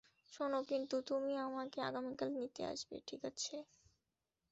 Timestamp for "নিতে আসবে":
2.35-2.95